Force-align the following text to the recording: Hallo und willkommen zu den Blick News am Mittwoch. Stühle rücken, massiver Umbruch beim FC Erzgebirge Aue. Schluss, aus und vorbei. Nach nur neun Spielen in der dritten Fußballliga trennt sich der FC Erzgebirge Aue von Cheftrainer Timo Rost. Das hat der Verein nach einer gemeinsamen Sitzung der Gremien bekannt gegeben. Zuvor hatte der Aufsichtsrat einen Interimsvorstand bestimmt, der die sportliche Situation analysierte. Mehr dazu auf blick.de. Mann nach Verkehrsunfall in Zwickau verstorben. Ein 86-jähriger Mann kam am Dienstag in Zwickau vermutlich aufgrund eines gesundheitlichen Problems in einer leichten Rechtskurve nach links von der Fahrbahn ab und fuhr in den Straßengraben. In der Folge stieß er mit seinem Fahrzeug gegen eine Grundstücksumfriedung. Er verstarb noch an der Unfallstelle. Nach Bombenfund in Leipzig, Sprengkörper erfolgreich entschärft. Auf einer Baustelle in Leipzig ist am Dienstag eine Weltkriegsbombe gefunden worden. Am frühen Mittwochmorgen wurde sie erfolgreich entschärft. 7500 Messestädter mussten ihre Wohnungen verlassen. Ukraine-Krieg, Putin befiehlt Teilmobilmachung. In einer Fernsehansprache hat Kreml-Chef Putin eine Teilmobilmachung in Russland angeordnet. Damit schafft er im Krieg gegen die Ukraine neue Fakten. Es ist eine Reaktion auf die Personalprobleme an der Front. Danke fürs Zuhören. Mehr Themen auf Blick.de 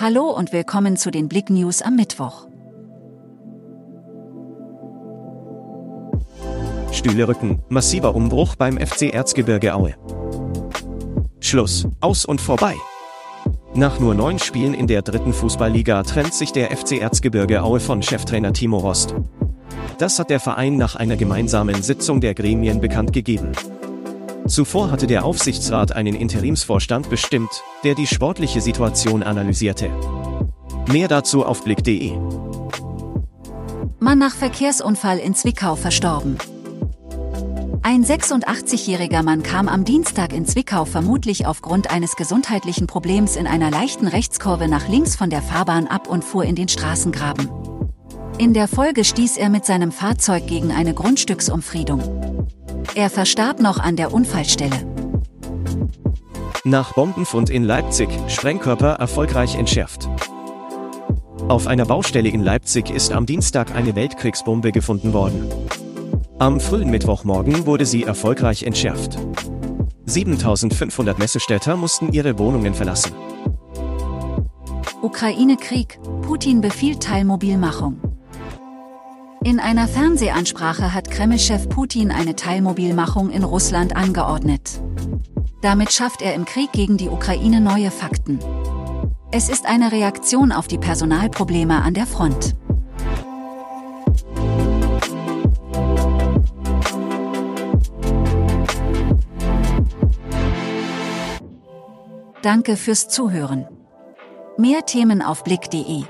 Hallo 0.00 0.30
und 0.30 0.52
willkommen 0.52 0.96
zu 0.96 1.10
den 1.10 1.28
Blick 1.28 1.50
News 1.50 1.82
am 1.82 1.96
Mittwoch. 1.96 2.46
Stühle 6.92 7.26
rücken, 7.26 7.64
massiver 7.68 8.14
Umbruch 8.14 8.54
beim 8.54 8.78
FC 8.78 9.12
Erzgebirge 9.12 9.74
Aue. 9.74 9.96
Schluss, 11.40 11.88
aus 12.00 12.24
und 12.24 12.40
vorbei. 12.40 12.76
Nach 13.74 13.98
nur 13.98 14.14
neun 14.14 14.38
Spielen 14.38 14.72
in 14.72 14.86
der 14.86 15.02
dritten 15.02 15.32
Fußballliga 15.32 16.04
trennt 16.04 16.32
sich 16.32 16.52
der 16.52 16.70
FC 16.70 17.00
Erzgebirge 17.00 17.64
Aue 17.64 17.80
von 17.80 18.00
Cheftrainer 18.00 18.52
Timo 18.52 18.78
Rost. 18.78 19.16
Das 19.98 20.20
hat 20.20 20.30
der 20.30 20.38
Verein 20.38 20.76
nach 20.76 20.94
einer 20.94 21.16
gemeinsamen 21.16 21.82
Sitzung 21.82 22.20
der 22.20 22.34
Gremien 22.34 22.80
bekannt 22.80 23.12
gegeben. 23.12 23.50
Zuvor 24.48 24.90
hatte 24.90 25.06
der 25.06 25.24
Aufsichtsrat 25.24 25.92
einen 25.92 26.14
Interimsvorstand 26.14 27.10
bestimmt, 27.10 27.62
der 27.84 27.94
die 27.94 28.06
sportliche 28.06 28.60
Situation 28.60 29.22
analysierte. 29.22 29.90
Mehr 30.90 31.06
dazu 31.06 31.44
auf 31.44 31.64
blick.de. 31.64 32.12
Mann 34.00 34.18
nach 34.18 34.34
Verkehrsunfall 34.34 35.18
in 35.18 35.34
Zwickau 35.34 35.76
verstorben. 35.76 36.38
Ein 37.82 38.04
86-jähriger 38.04 39.22
Mann 39.22 39.42
kam 39.42 39.68
am 39.68 39.84
Dienstag 39.84 40.32
in 40.32 40.46
Zwickau 40.46 40.84
vermutlich 40.84 41.46
aufgrund 41.46 41.90
eines 41.90 42.16
gesundheitlichen 42.16 42.86
Problems 42.86 43.36
in 43.36 43.46
einer 43.46 43.70
leichten 43.70 44.08
Rechtskurve 44.08 44.68
nach 44.68 44.88
links 44.88 45.14
von 45.14 45.30
der 45.30 45.42
Fahrbahn 45.42 45.86
ab 45.86 46.08
und 46.08 46.24
fuhr 46.24 46.44
in 46.44 46.54
den 46.54 46.68
Straßengraben. 46.68 47.50
In 48.38 48.54
der 48.54 48.68
Folge 48.68 49.04
stieß 49.04 49.36
er 49.36 49.50
mit 49.50 49.66
seinem 49.66 49.92
Fahrzeug 49.92 50.46
gegen 50.46 50.70
eine 50.70 50.94
Grundstücksumfriedung. 50.94 52.46
Er 52.94 53.10
verstarb 53.10 53.60
noch 53.60 53.78
an 53.78 53.96
der 53.96 54.12
Unfallstelle. 54.12 54.76
Nach 56.64 56.94
Bombenfund 56.94 57.50
in 57.50 57.64
Leipzig, 57.64 58.08
Sprengkörper 58.28 58.94
erfolgreich 58.94 59.54
entschärft. 59.54 60.08
Auf 61.48 61.66
einer 61.66 61.86
Baustelle 61.86 62.28
in 62.28 62.42
Leipzig 62.42 62.90
ist 62.90 63.12
am 63.12 63.24
Dienstag 63.24 63.74
eine 63.74 63.94
Weltkriegsbombe 63.94 64.72
gefunden 64.72 65.12
worden. 65.12 65.48
Am 66.38 66.60
frühen 66.60 66.90
Mittwochmorgen 66.90 67.66
wurde 67.66 67.86
sie 67.86 68.04
erfolgreich 68.04 68.64
entschärft. 68.64 69.18
7500 70.06 71.18
Messestädter 71.18 71.76
mussten 71.76 72.12
ihre 72.12 72.38
Wohnungen 72.38 72.74
verlassen. 72.74 73.12
Ukraine-Krieg, 75.02 76.00
Putin 76.22 76.60
befiehlt 76.60 77.02
Teilmobilmachung. 77.02 78.07
In 79.44 79.60
einer 79.60 79.86
Fernsehansprache 79.86 80.92
hat 80.92 81.10
Kreml-Chef 81.10 81.68
Putin 81.68 82.10
eine 82.10 82.34
Teilmobilmachung 82.34 83.30
in 83.30 83.44
Russland 83.44 83.94
angeordnet. 83.96 84.82
Damit 85.62 85.92
schafft 85.92 86.22
er 86.22 86.34
im 86.34 86.44
Krieg 86.44 86.72
gegen 86.72 86.96
die 86.96 87.08
Ukraine 87.08 87.60
neue 87.60 87.90
Fakten. 87.90 88.40
Es 89.30 89.48
ist 89.48 89.66
eine 89.66 89.92
Reaktion 89.92 90.50
auf 90.50 90.66
die 90.66 90.78
Personalprobleme 90.78 91.82
an 91.82 91.94
der 91.94 92.06
Front. 92.06 92.56
Danke 102.42 102.76
fürs 102.76 103.08
Zuhören. 103.08 103.66
Mehr 104.56 104.84
Themen 104.84 105.22
auf 105.22 105.44
Blick.de 105.44 106.04